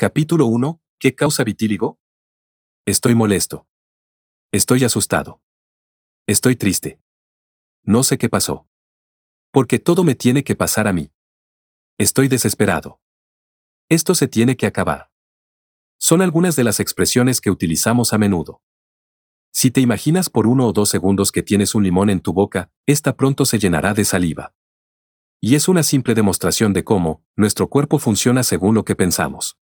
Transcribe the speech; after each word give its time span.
Capítulo 0.00 0.46
1. 0.46 0.80
¿Qué 1.00 1.16
causa 1.16 1.42
vitíligo? 1.42 1.98
Estoy 2.86 3.16
molesto. 3.16 3.66
Estoy 4.52 4.84
asustado. 4.84 5.42
Estoy 6.28 6.54
triste. 6.54 7.00
No 7.82 8.04
sé 8.04 8.16
qué 8.16 8.28
pasó. 8.28 8.68
Porque 9.50 9.80
todo 9.80 10.04
me 10.04 10.14
tiene 10.14 10.44
que 10.44 10.54
pasar 10.54 10.86
a 10.86 10.92
mí. 10.92 11.10
Estoy 11.98 12.28
desesperado. 12.28 13.00
Esto 13.88 14.14
se 14.14 14.28
tiene 14.28 14.56
que 14.56 14.68
acabar. 14.68 15.10
Son 15.98 16.22
algunas 16.22 16.54
de 16.54 16.62
las 16.62 16.78
expresiones 16.78 17.40
que 17.40 17.50
utilizamos 17.50 18.12
a 18.12 18.18
menudo. 18.18 18.62
Si 19.50 19.72
te 19.72 19.80
imaginas 19.80 20.30
por 20.30 20.46
uno 20.46 20.68
o 20.68 20.72
dos 20.72 20.90
segundos 20.90 21.32
que 21.32 21.42
tienes 21.42 21.74
un 21.74 21.82
limón 21.82 22.08
en 22.08 22.20
tu 22.20 22.32
boca, 22.32 22.70
esta 22.86 23.16
pronto 23.16 23.44
se 23.44 23.58
llenará 23.58 23.94
de 23.94 24.04
saliva. 24.04 24.54
Y 25.40 25.56
es 25.56 25.66
una 25.66 25.82
simple 25.82 26.14
demostración 26.14 26.72
de 26.72 26.84
cómo, 26.84 27.24
nuestro 27.34 27.68
cuerpo 27.68 27.98
funciona 27.98 28.44
según 28.44 28.76
lo 28.76 28.84
que 28.84 28.94
pensamos. 28.94 29.58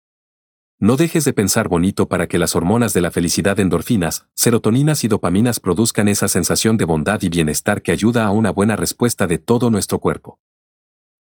No 0.82 0.96
dejes 0.96 1.24
de 1.24 1.32
pensar 1.32 1.68
bonito 1.68 2.08
para 2.08 2.26
que 2.26 2.40
las 2.40 2.56
hormonas 2.56 2.92
de 2.92 3.00
la 3.00 3.12
felicidad 3.12 3.60
endorfinas, 3.60 4.26
serotoninas 4.34 5.04
y 5.04 5.08
dopaminas 5.08 5.60
produzcan 5.60 6.08
esa 6.08 6.26
sensación 6.26 6.76
de 6.76 6.84
bondad 6.84 7.22
y 7.22 7.28
bienestar 7.28 7.82
que 7.82 7.92
ayuda 7.92 8.26
a 8.26 8.32
una 8.32 8.50
buena 8.50 8.74
respuesta 8.74 9.28
de 9.28 9.38
todo 9.38 9.70
nuestro 9.70 10.00
cuerpo. 10.00 10.40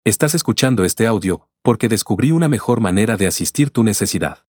Estás 0.02 0.34
escuchando 0.34 0.82
este 0.86 1.06
audio 1.06 1.46
porque 1.60 1.90
descubrí 1.90 2.30
una 2.30 2.48
mejor 2.48 2.80
manera 2.80 3.18
de 3.18 3.26
asistir 3.26 3.68
tu 3.68 3.84
necesidad. 3.84 4.46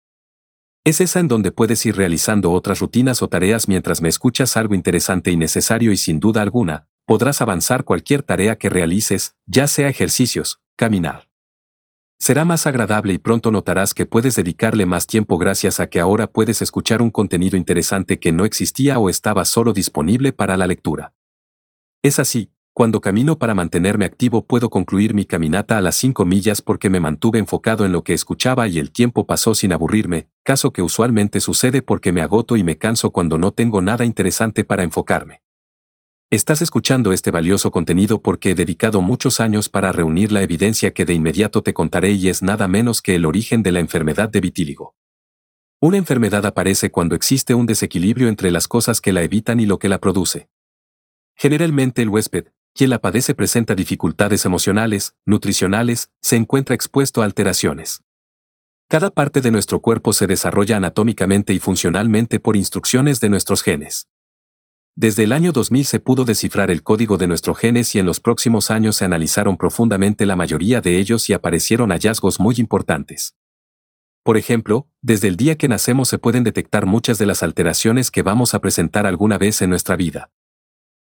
Es 0.85 1.01
esa 1.01 1.19
en 1.19 1.27
donde 1.27 1.51
puedes 1.51 1.85
ir 1.85 1.97
realizando 1.97 2.53
otras 2.53 2.79
rutinas 2.79 3.21
o 3.21 3.27
tareas 3.27 3.67
mientras 3.67 4.01
me 4.01 4.07
escuchas 4.07 4.55
algo 4.55 4.75
interesante 4.75 5.29
y 5.29 5.35
necesario 5.35 5.91
y 5.91 5.97
sin 5.97 6.21
duda 6.21 6.41
alguna, 6.41 6.87
podrás 7.05 7.41
avanzar 7.41 7.83
cualquier 7.83 8.23
tarea 8.23 8.57
que 8.57 8.69
realices, 8.69 9.35
ya 9.45 9.67
sea 9.67 9.89
ejercicios, 9.89 10.61
caminar. 10.77 11.30
Será 12.21 12.45
más 12.45 12.67
agradable 12.67 13.13
y 13.13 13.17
pronto 13.17 13.49
notarás 13.49 13.95
que 13.95 14.05
puedes 14.05 14.35
dedicarle 14.35 14.85
más 14.85 15.07
tiempo 15.07 15.39
gracias 15.39 15.79
a 15.79 15.87
que 15.87 15.99
ahora 15.99 16.27
puedes 16.27 16.61
escuchar 16.61 17.01
un 17.01 17.09
contenido 17.09 17.57
interesante 17.57 18.19
que 18.19 18.31
no 18.31 18.45
existía 18.45 18.99
o 18.99 19.09
estaba 19.09 19.43
solo 19.43 19.73
disponible 19.73 20.31
para 20.31 20.55
la 20.55 20.67
lectura. 20.67 21.15
Es 22.03 22.19
así, 22.19 22.51
cuando 22.73 23.01
camino 23.01 23.39
para 23.39 23.55
mantenerme 23.55 24.05
activo 24.05 24.45
puedo 24.45 24.69
concluir 24.69 25.15
mi 25.15 25.25
caminata 25.25 25.79
a 25.79 25.81
las 25.81 25.95
5 25.95 26.23
millas 26.25 26.61
porque 26.61 26.91
me 26.91 26.99
mantuve 26.99 27.39
enfocado 27.39 27.87
en 27.87 27.91
lo 27.91 28.03
que 28.03 28.13
escuchaba 28.13 28.67
y 28.67 28.77
el 28.77 28.91
tiempo 28.91 29.25
pasó 29.25 29.55
sin 29.55 29.73
aburrirme, 29.73 30.27
caso 30.43 30.71
que 30.71 30.83
usualmente 30.83 31.39
sucede 31.39 31.81
porque 31.81 32.11
me 32.11 32.21
agoto 32.21 32.55
y 32.55 32.63
me 32.63 32.77
canso 32.77 33.09
cuando 33.09 33.39
no 33.39 33.51
tengo 33.51 33.81
nada 33.81 34.05
interesante 34.05 34.63
para 34.63 34.83
enfocarme. 34.83 35.41
Estás 36.33 36.61
escuchando 36.61 37.11
este 37.11 37.29
valioso 37.29 37.71
contenido 37.71 38.21
porque 38.21 38.51
he 38.51 38.55
dedicado 38.55 39.01
muchos 39.01 39.41
años 39.41 39.67
para 39.67 39.91
reunir 39.91 40.31
la 40.31 40.41
evidencia 40.41 40.93
que 40.93 41.03
de 41.03 41.13
inmediato 41.13 41.61
te 41.61 41.73
contaré 41.73 42.13
y 42.13 42.29
es 42.29 42.41
nada 42.41 42.69
menos 42.69 43.01
que 43.01 43.15
el 43.15 43.25
origen 43.25 43.63
de 43.63 43.73
la 43.73 43.81
enfermedad 43.81 44.29
de 44.29 44.39
vitíligo. 44.39 44.95
Una 45.81 45.97
enfermedad 45.97 46.45
aparece 46.45 46.89
cuando 46.89 47.15
existe 47.15 47.53
un 47.53 47.65
desequilibrio 47.65 48.29
entre 48.29 48.49
las 48.49 48.69
cosas 48.69 49.01
que 49.01 49.11
la 49.11 49.23
evitan 49.23 49.59
y 49.59 49.65
lo 49.65 49.77
que 49.77 49.89
la 49.89 49.99
produce. 49.99 50.47
Generalmente 51.35 52.01
el 52.01 52.07
huésped, 52.07 52.45
quien 52.73 52.91
la 52.91 52.99
padece 52.99 53.35
presenta 53.35 53.75
dificultades 53.75 54.45
emocionales, 54.45 55.17
nutricionales, 55.25 56.11
se 56.21 56.37
encuentra 56.37 56.75
expuesto 56.75 57.21
a 57.21 57.25
alteraciones. 57.25 58.03
Cada 58.87 59.09
parte 59.09 59.41
de 59.41 59.51
nuestro 59.51 59.81
cuerpo 59.81 60.13
se 60.13 60.27
desarrolla 60.27 60.77
anatómicamente 60.77 61.51
y 61.51 61.59
funcionalmente 61.59 62.39
por 62.39 62.55
instrucciones 62.55 63.19
de 63.19 63.27
nuestros 63.27 63.63
genes. 63.63 64.07
Desde 64.95 65.23
el 65.23 65.31
año 65.31 65.53
2000 65.53 65.85
se 65.85 65.99
pudo 66.01 66.25
descifrar 66.25 66.69
el 66.69 66.83
código 66.83 67.17
de 67.17 67.27
nuestros 67.27 67.57
genes 67.57 67.95
y 67.95 67.99
en 67.99 68.05
los 68.05 68.19
próximos 68.19 68.71
años 68.71 68.97
se 68.97 69.05
analizaron 69.05 69.55
profundamente 69.55 70.25
la 70.25 70.35
mayoría 70.35 70.81
de 70.81 70.97
ellos 70.99 71.29
y 71.29 71.33
aparecieron 71.33 71.91
hallazgos 71.91 72.41
muy 72.41 72.55
importantes. 72.57 73.35
Por 74.23 74.37
ejemplo, 74.37 74.87
desde 75.01 75.29
el 75.29 75.37
día 75.37 75.57
que 75.57 75.69
nacemos 75.69 76.09
se 76.09 76.19
pueden 76.19 76.43
detectar 76.43 76.85
muchas 76.85 77.17
de 77.17 77.25
las 77.25 77.41
alteraciones 77.41 78.11
que 78.11 78.21
vamos 78.21 78.53
a 78.53 78.59
presentar 78.59 79.07
alguna 79.07 79.37
vez 79.37 79.61
en 79.61 79.69
nuestra 79.69 79.95
vida. 79.95 80.29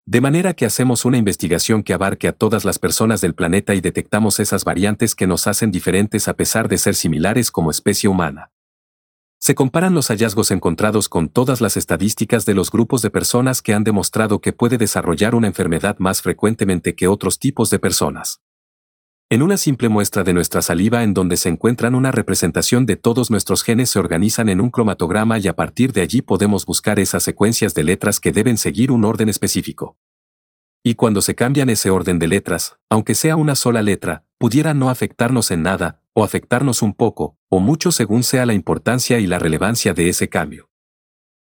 De 0.06 0.22
manera 0.22 0.54
que 0.54 0.66
hacemos 0.66 1.06
una 1.06 1.18
investigación 1.18 1.84
que 1.84 1.94
abarque 1.94 2.28
a 2.28 2.34
todas 2.34 2.66
las 2.66 2.80
personas 2.80 3.22
del 3.22 3.36
planeta 3.36 3.76
y 3.76 3.82
detectamos 3.82 4.40
esas 4.40 4.64
variantes 4.64 5.14
que 5.14 5.28
nos 5.28 5.48
hacen 5.48 5.70
diferentes 5.70 6.28
a 6.28 6.34
pesar 6.34 6.68
de 6.68 6.78
ser 6.78 6.96
similares 6.96 7.52
como 7.52 7.72
especie 7.72 8.10
humana. 8.10 8.52
Se 9.40 9.56
comparan 9.56 9.94
los 9.94 10.08
hallazgos 10.08 10.52
encontrados 10.52 11.10
con 11.10 11.30
todas 11.30 11.62
las 11.62 11.78
estadísticas 11.78 12.46
de 12.46 12.56
los 12.56 12.72
grupos 12.72 13.02
de 13.02 13.12
personas 13.12 13.62
que 13.62 13.74
han 13.74 13.84
demostrado 13.84 14.42
que 14.42 14.52
puede 14.52 14.78
desarrollar 14.78 15.36
una 15.36 15.48
enfermedad 15.48 15.98
más 16.00 16.22
frecuentemente 16.22 16.96
que 16.96 17.08
otros 17.08 17.38
tipos 17.40 17.70
de 17.70 17.80
personas. 17.80 18.42
En 19.30 19.42
una 19.42 19.58
simple 19.58 19.90
muestra 19.90 20.24
de 20.24 20.34
nuestra 20.34 20.62
saliva 20.62 21.04
en 21.04 21.14
donde 21.14 21.36
se 21.36 21.50
encuentran 21.50 21.96
una 21.96 22.12
representación 22.12 22.86
de 22.86 22.96
todos 22.96 23.30
nuestros 23.30 23.62
genes 23.62 23.90
se 23.90 24.00
organizan 24.00 24.48
en 24.48 24.62
un 24.62 24.70
cromatograma 24.70 25.38
y 25.38 25.50
a 25.50 25.56
partir 25.56 25.92
de 25.92 26.02
allí 26.02 26.22
podemos 26.22 26.66
buscar 26.66 26.98
esas 26.98 27.24
secuencias 27.24 27.74
de 27.74 27.84
letras 27.84 28.22
que 28.22 28.32
deben 28.32 28.58
seguir 28.58 28.90
un 28.90 29.04
orden 29.04 29.28
específico. 29.28 29.98
Y 30.82 30.96
cuando 30.96 31.22
se 31.22 31.36
cambian 31.36 31.70
ese 31.70 31.90
orden 31.90 32.20
de 32.20 32.28
letras, 32.28 32.78
aunque 32.90 33.16
sea 33.16 33.36
una 33.36 33.56
sola 33.56 33.82
letra, 33.82 34.24
pudiera 34.38 34.74
no 34.74 34.90
afectarnos 34.90 35.52
en 35.52 35.62
nada, 35.62 36.02
o 36.18 36.24
afectarnos 36.24 36.82
un 36.82 36.96
poco, 36.96 37.38
o 37.48 37.60
mucho 37.60 37.92
según 37.92 38.24
sea 38.24 38.48
la 38.48 38.56
importancia 38.56 39.20
y 39.20 39.28
la 39.28 39.38
relevancia 39.38 39.94
de 39.94 40.10
ese 40.10 40.30
cambio. 40.30 40.72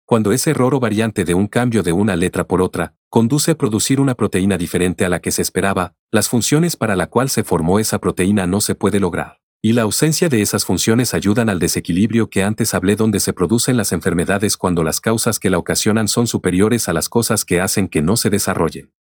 Cuando 0.05 0.33
ese 0.33 0.51
error 0.51 0.75
o 0.75 0.81
variante 0.81 1.25
de 1.25 1.35
un 1.35 1.47
cambio 1.47 1.85
de 1.85 1.93
una 1.93 2.17
letra 2.17 2.49
por 2.49 2.61
otra, 2.61 2.97
conduce 3.09 3.53
a 3.53 3.55
producir 3.57 4.01
una 4.01 4.17
proteína 4.17 4.59
diferente 4.59 5.05
a 5.05 5.09
la 5.09 5.21
que 5.21 5.31
se 5.31 5.41
esperaba, 5.41 5.95
las 6.11 6.29
funciones 6.29 6.75
para 6.75 6.97
la 6.97 7.07
cual 7.07 7.31
se 7.31 7.45
formó 7.45 7.79
esa 7.79 8.01
proteína 8.01 8.49
no 8.49 8.61
se 8.61 8.75
puede 8.75 8.99
lograr. 8.99 9.39
Y 9.63 9.73
la 9.73 9.83
ausencia 9.83 10.29
de 10.29 10.43
esas 10.43 10.65
funciones 10.65 11.15
ayudan 11.15 11.49
al 11.49 11.61
desequilibrio 11.61 12.29
que 12.29 12.43
antes 12.43 12.75
hablé 12.75 12.97
donde 12.97 13.21
se 13.21 13.33
producen 13.33 13.77
las 13.77 13.93
enfermedades 13.93 14.57
cuando 14.57 14.83
las 14.83 15.01
causas 15.01 15.39
que 15.39 15.49
la 15.49 15.59
ocasionan 15.59 16.09
son 16.09 16.27
superiores 16.27 16.89
a 16.89 16.93
las 16.93 17.09
cosas 17.09 17.45
que 17.45 17.61
hacen 17.61 17.87
que 17.87 18.03
no 18.03 18.17
se 18.17 18.31
desarrollen. 18.31 18.93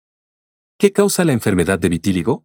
¿Qué 0.78 0.92
causa 0.92 1.24
la 1.24 1.32
enfermedad 1.32 1.78
de 1.78 1.88
vitíligo? 1.88 2.44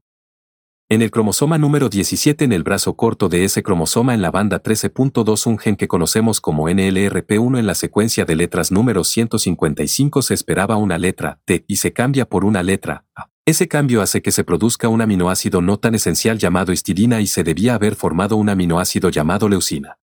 En 0.92 1.04
el 1.04 1.12
cromosoma 1.12 1.60
número 1.60 1.88
17 1.88 2.44
en 2.44 2.52
el 2.52 2.64
brazo 2.64 2.96
corto 2.96 3.30
de 3.30 3.44
ese 3.44 3.62
cromosoma 3.62 4.16
en 4.16 4.24
la 4.24 4.32
banda 4.32 4.64
13.2 4.64 5.46
un 5.46 5.60
gen 5.60 5.76
que 5.76 5.88
conocemos 5.88 6.42
como 6.42 6.68
NLRP1 6.68 7.60
en 7.60 7.68
la 7.68 7.76
secuencia 7.76 8.26
de 8.26 8.36
letras 8.36 8.72
número 8.72 9.04
155 9.04 10.24
se 10.24 10.34
esperaba 10.34 10.78
una 10.78 10.98
letra 10.98 11.42
T 11.46 11.64
y 11.68 11.76
se 11.76 11.94
cambia 11.94 12.26
por 12.26 12.44
una 12.44 12.64
letra 12.64 13.06
A. 13.14 13.30
Ese 13.46 13.68
cambio 13.68 14.02
hace 14.02 14.24
que 14.24 14.32
se 14.32 14.44
produzca 14.44 14.90
un 14.90 15.02
aminoácido 15.02 15.62
no 15.62 15.78
tan 15.78 15.94
esencial 15.94 16.40
llamado 16.40 16.72
histidina 16.72 17.22
y 17.22 17.28
se 17.28 17.44
debía 17.44 17.76
haber 17.76 17.96
formado 17.96 18.36
un 18.36 18.50
aminoácido 18.50 19.12
llamado 19.12 19.48
leucina. 19.48 20.00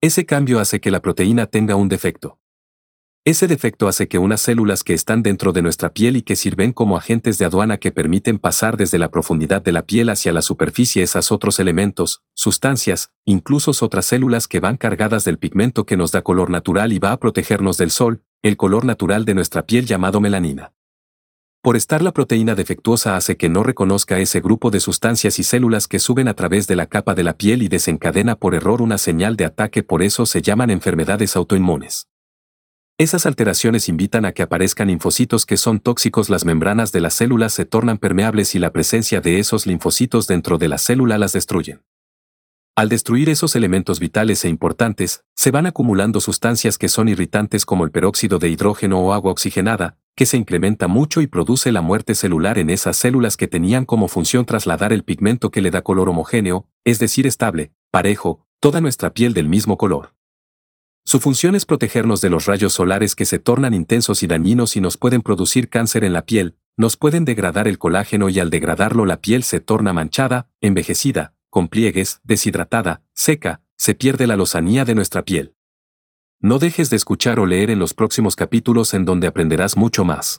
Ese 0.00 0.26
cambio 0.26 0.58
hace 0.58 0.80
que 0.80 0.90
la 0.90 1.00
proteína 1.00 1.46
tenga 1.46 1.76
un 1.76 1.88
defecto. 1.88 2.40
Ese 3.24 3.46
defecto 3.46 3.86
hace 3.86 4.08
que 4.08 4.18
unas 4.18 4.40
células 4.40 4.82
que 4.82 4.94
están 4.94 5.22
dentro 5.22 5.52
de 5.52 5.62
nuestra 5.62 5.92
piel 5.92 6.16
y 6.16 6.22
que 6.22 6.34
sirven 6.34 6.72
como 6.72 6.96
agentes 6.96 7.38
de 7.38 7.44
aduana 7.44 7.78
que 7.78 7.92
permiten 7.92 8.40
pasar 8.40 8.76
desde 8.76 8.98
la 8.98 9.12
profundidad 9.12 9.62
de 9.62 9.70
la 9.70 9.82
piel 9.82 10.08
hacia 10.10 10.32
la 10.32 10.42
superficie 10.42 11.04
esas 11.04 11.30
otros 11.30 11.60
elementos, 11.60 12.24
sustancias, 12.34 13.12
incluso 13.24 13.70
otras 13.80 14.06
células 14.06 14.48
que 14.48 14.58
van 14.58 14.76
cargadas 14.76 15.24
del 15.24 15.38
pigmento 15.38 15.86
que 15.86 15.96
nos 15.96 16.10
da 16.10 16.22
color 16.22 16.50
natural 16.50 16.92
y 16.92 16.98
va 16.98 17.12
a 17.12 17.20
protegernos 17.20 17.76
del 17.76 17.92
sol, 17.92 18.24
el 18.42 18.56
color 18.56 18.84
natural 18.84 19.24
de 19.24 19.34
nuestra 19.34 19.66
piel 19.66 19.86
llamado 19.86 20.20
melanina. 20.20 20.72
Por 21.62 21.76
estar 21.76 22.02
la 22.02 22.10
proteína 22.10 22.56
defectuosa 22.56 23.16
hace 23.16 23.36
que 23.36 23.48
no 23.48 23.62
reconozca 23.62 24.18
ese 24.18 24.40
grupo 24.40 24.72
de 24.72 24.80
sustancias 24.80 25.38
y 25.38 25.44
células 25.44 25.86
que 25.86 26.00
suben 26.00 26.26
a 26.26 26.34
través 26.34 26.66
de 26.66 26.74
la 26.74 26.86
capa 26.86 27.14
de 27.14 27.22
la 27.22 27.36
piel 27.36 27.62
y 27.62 27.68
desencadena 27.68 28.34
por 28.34 28.56
error 28.56 28.82
una 28.82 28.98
señal 28.98 29.36
de 29.36 29.44
ataque 29.44 29.84
por 29.84 30.02
eso 30.02 30.26
se 30.26 30.42
llaman 30.42 30.70
enfermedades 30.70 31.36
autoinmunes. 31.36 32.08
Esas 33.02 33.26
alteraciones 33.26 33.88
invitan 33.88 34.24
a 34.24 34.30
que 34.30 34.44
aparezcan 34.44 34.86
linfocitos 34.86 35.44
que 35.44 35.56
son 35.56 35.80
tóxicos, 35.80 36.30
las 36.30 36.44
membranas 36.44 36.92
de 36.92 37.00
las 37.00 37.14
células 37.14 37.52
se 37.52 37.64
tornan 37.64 37.98
permeables 37.98 38.54
y 38.54 38.60
la 38.60 38.72
presencia 38.72 39.20
de 39.20 39.40
esos 39.40 39.66
linfocitos 39.66 40.28
dentro 40.28 40.56
de 40.56 40.68
la 40.68 40.78
célula 40.78 41.18
las 41.18 41.32
destruyen. 41.32 41.82
Al 42.76 42.88
destruir 42.88 43.28
esos 43.28 43.56
elementos 43.56 43.98
vitales 43.98 44.44
e 44.44 44.48
importantes, 44.48 45.24
se 45.34 45.50
van 45.50 45.66
acumulando 45.66 46.20
sustancias 46.20 46.78
que 46.78 46.88
son 46.88 47.08
irritantes 47.08 47.66
como 47.66 47.84
el 47.84 47.90
peróxido 47.90 48.38
de 48.38 48.50
hidrógeno 48.50 49.00
o 49.00 49.12
agua 49.12 49.32
oxigenada, 49.32 49.96
que 50.14 50.24
se 50.24 50.36
incrementa 50.36 50.86
mucho 50.86 51.22
y 51.22 51.26
produce 51.26 51.72
la 51.72 51.80
muerte 51.80 52.14
celular 52.14 52.56
en 52.56 52.70
esas 52.70 52.96
células 52.96 53.36
que 53.36 53.48
tenían 53.48 53.84
como 53.84 54.06
función 54.06 54.46
trasladar 54.46 54.92
el 54.92 55.02
pigmento 55.02 55.50
que 55.50 55.60
le 55.60 55.72
da 55.72 55.82
color 55.82 56.08
homogéneo, 56.08 56.68
es 56.84 57.00
decir, 57.00 57.26
estable, 57.26 57.72
parejo, 57.90 58.46
toda 58.60 58.80
nuestra 58.80 59.12
piel 59.12 59.34
del 59.34 59.48
mismo 59.48 59.76
color. 59.76 60.12
Su 61.04 61.18
función 61.18 61.54
es 61.54 61.66
protegernos 61.66 62.20
de 62.20 62.30
los 62.30 62.46
rayos 62.46 62.74
solares 62.74 63.16
que 63.16 63.24
se 63.24 63.38
tornan 63.38 63.74
intensos 63.74 64.22
y 64.22 64.26
dañinos 64.26 64.76
y 64.76 64.80
nos 64.80 64.96
pueden 64.96 65.22
producir 65.22 65.68
cáncer 65.68 66.04
en 66.04 66.12
la 66.12 66.24
piel, 66.24 66.56
nos 66.76 66.96
pueden 66.96 67.24
degradar 67.24 67.68
el 67.68 67.78
colágeno 67.78 68.28
y 68.28 68.38
al 68.38 68.50
degradarlo 68.50 69.04
la 69.04 69.20
piel 69.20 69.42
se 69.42 69.60
torna 69.60 69.92
manchada, 69.92 70.48
envejecida, 70.60 71.34
con 71.50 71.68
pliegues, 71.68 72.20
deshidratada, 72.22 73.02
seca, 73.14 73.62
se 73.76 73.94
pierde 73.94 74.26
la 74.26 74.36
lozanía 74.36 74.84
de 74.84 74.94
nuestra 74.94 75.24
piel. 75.24 75.54
No 76.40 76.58
dejes 76.58 76.88
de 76.88 76.96
escuchar 76.96 77.40
o 77.40 77.46
leer 77.46 77.70
en 77.70 77.78
los 77.78 77.94
próximos 77.94 78.36
capítulos 78.36 78.94
en 78.94 79.04
donde 79.04 79.26
aprenderás 79.26 79.76
mucho 79.76 80.04
más. 80.04 80.30